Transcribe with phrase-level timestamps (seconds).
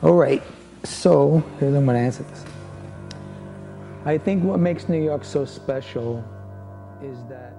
[0.00, 0.40] All right,
[0.84, 2.44] so here's how I'm gonna answer this.
[4.04, 6.24] I think what makes New York so special
[7.02, 7.57] is that.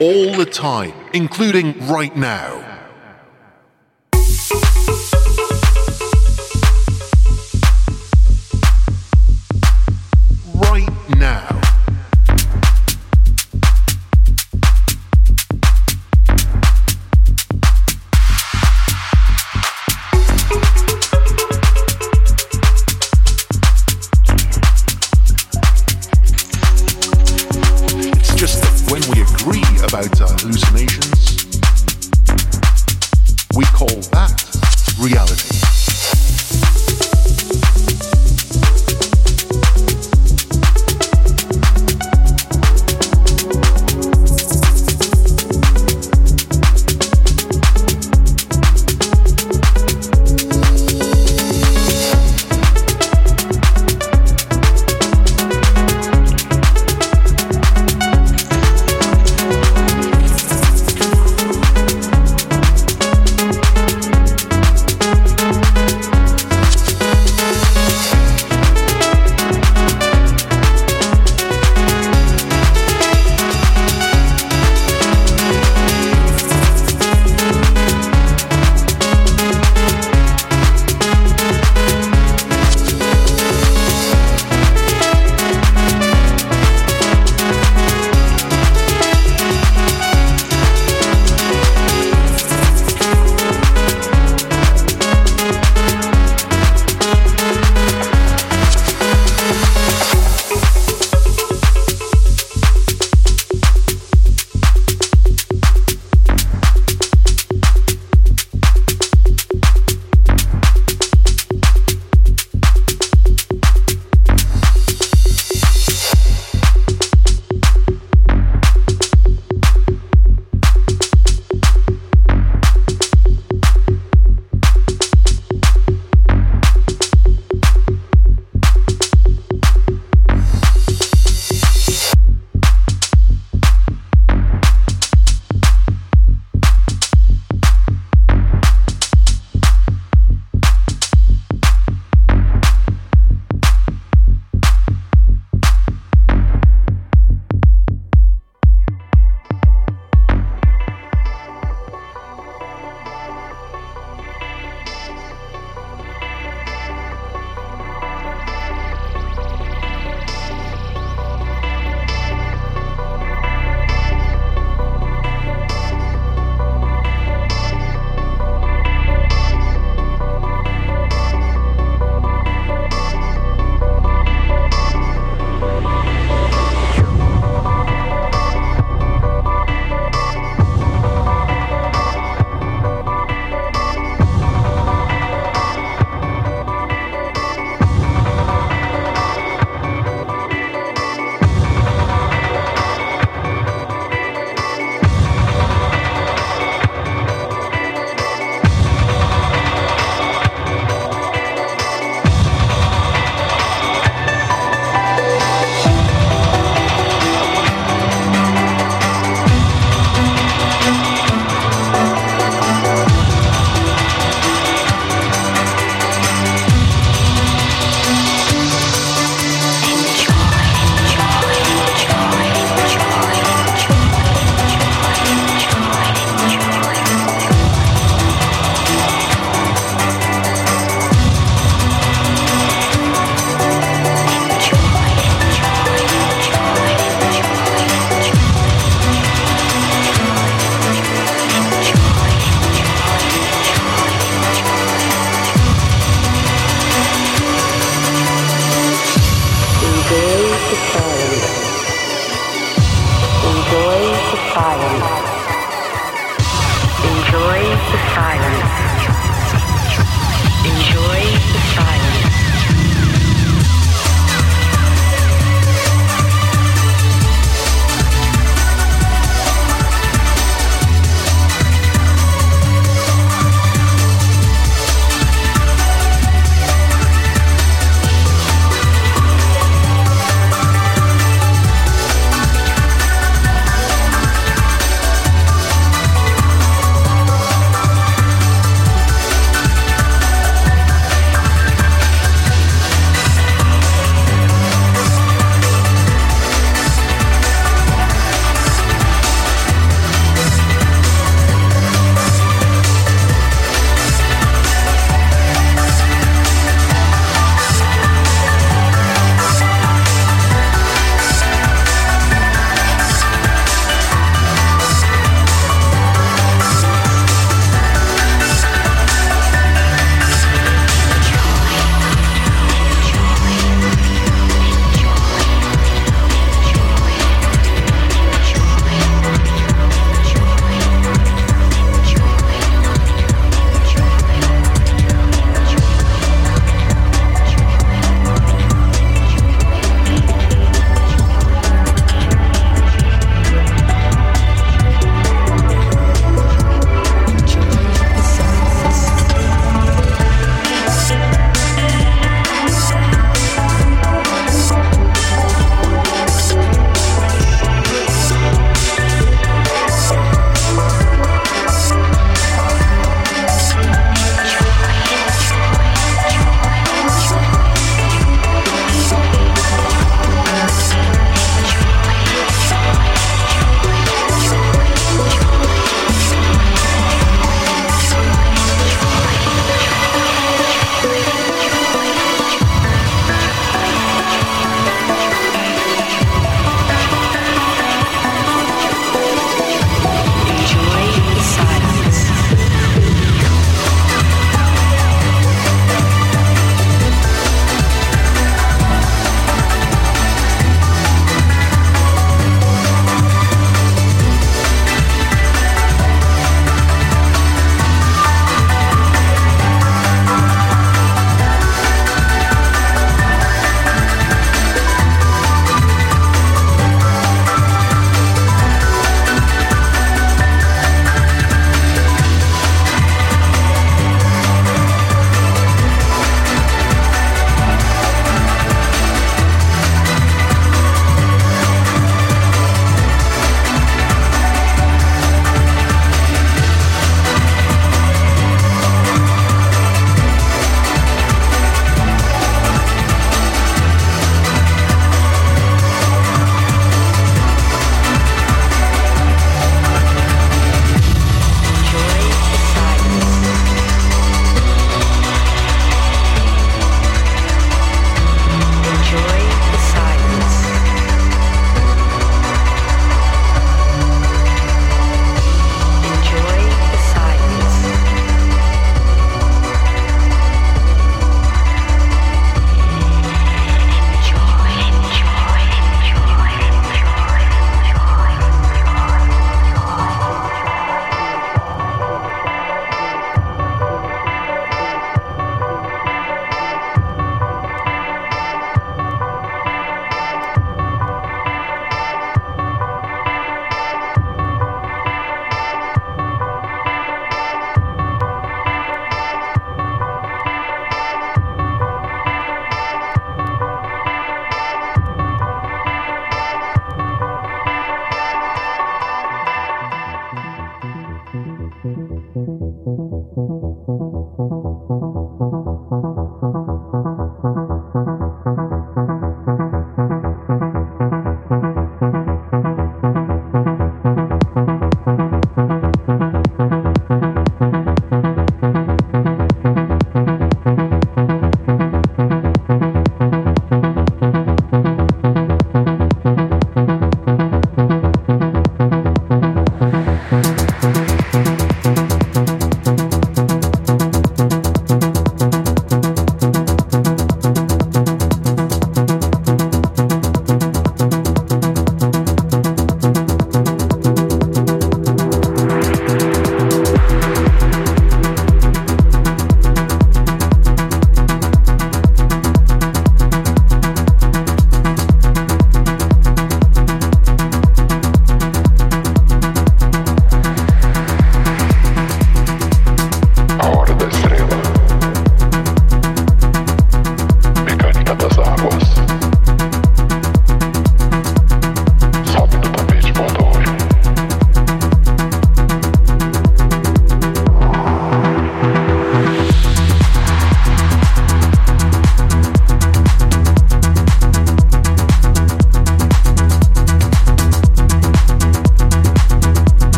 [0.00, 2.69] All the time, including right now.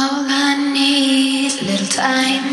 [0.00, 2.46] All I need is a little time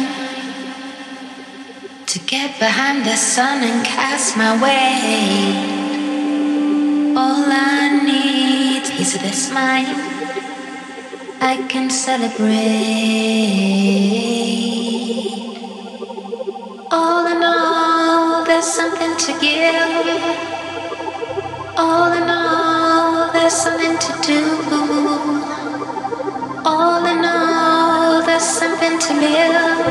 [2.07, 5.53] to get behind the sun and cast my weight.
[7.15, 9.85] All I need is this mind
[11.39, 12.49] I can celebrate.
[16.89, 19.75] All in all, there's something to give.
[21.77, 25.54] All in all, there's something to do.
[26.67, 29.85] All in all, there's something to live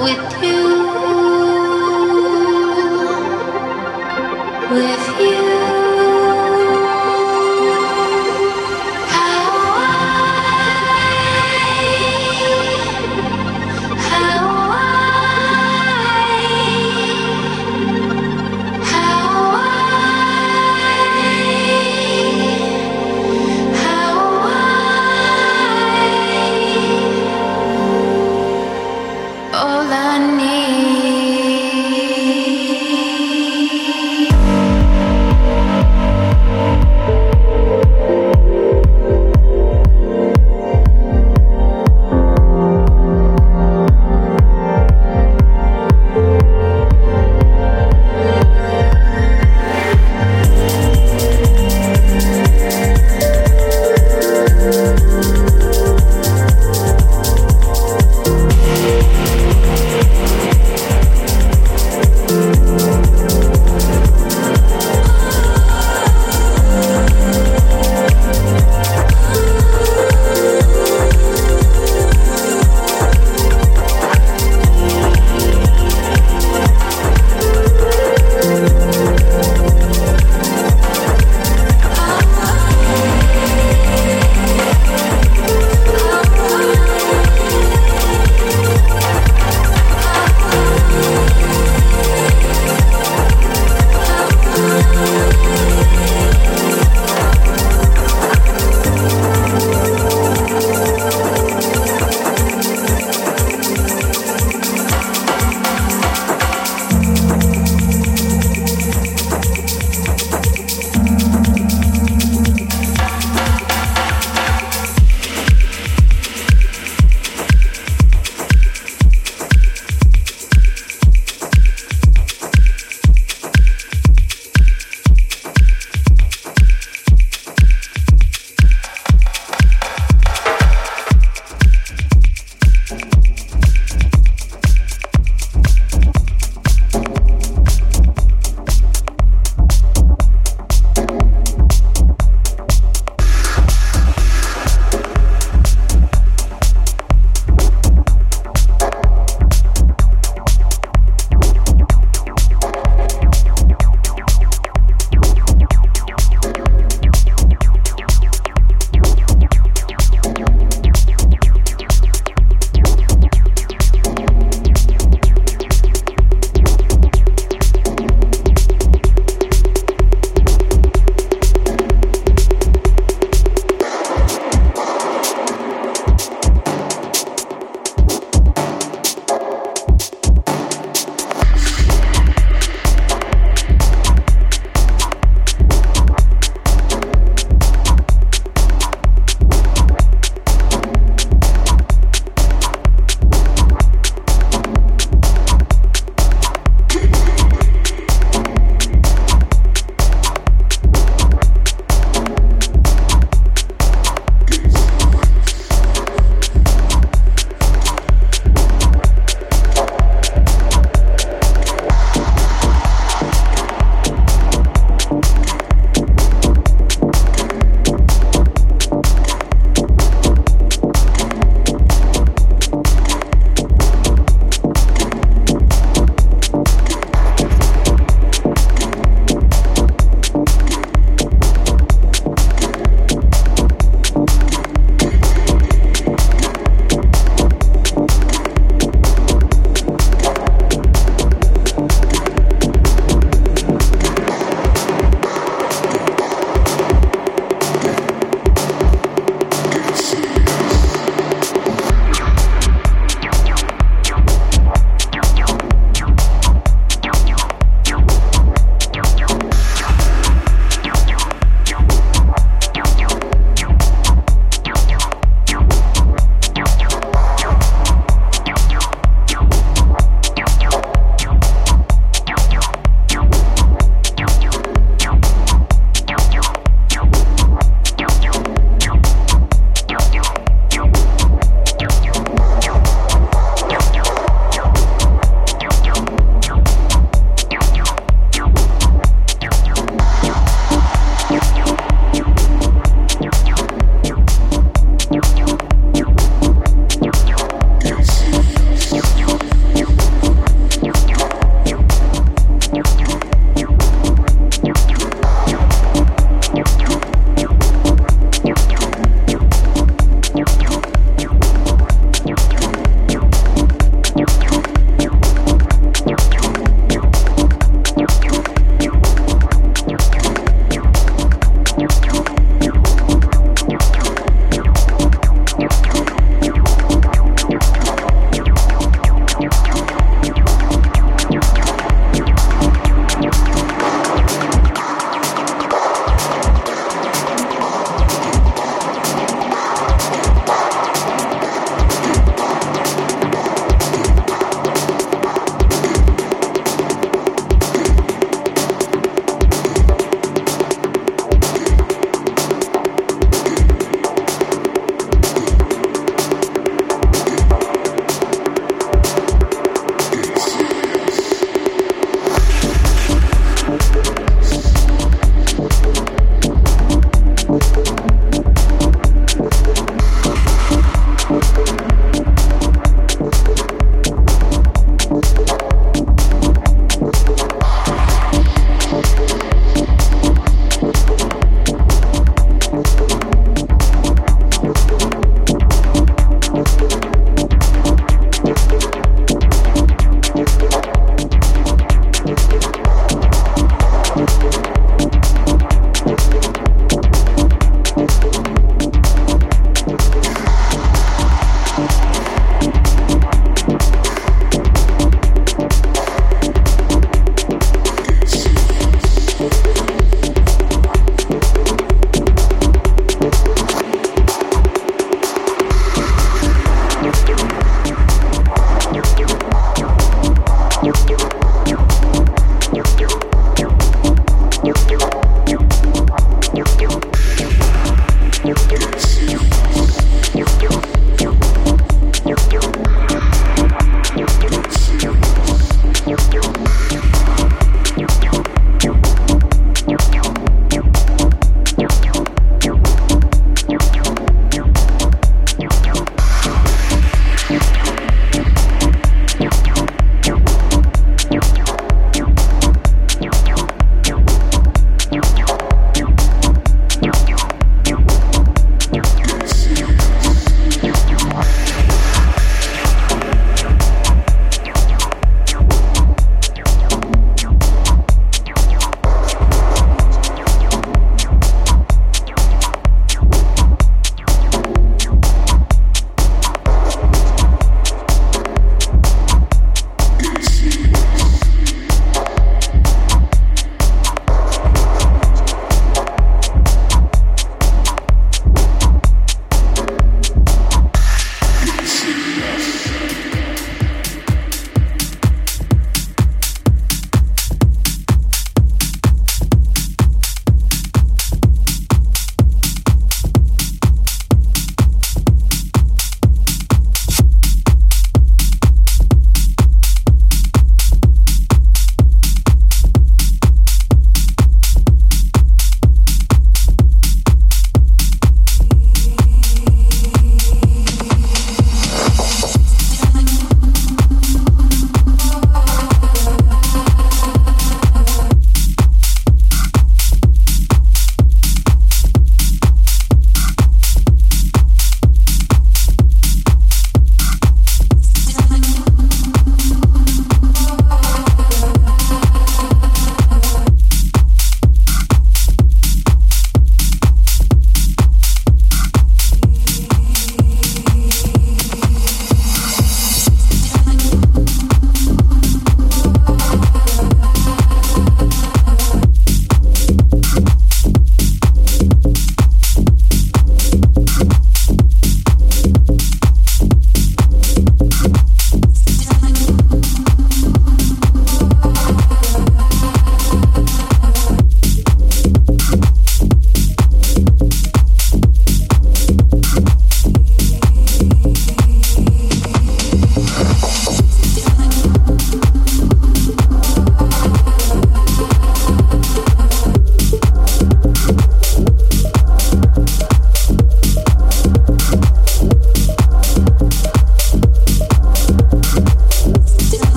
[0.00, 0.62] with you.
[4.72, 5.35] With you.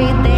[0.00, 0.37] everything.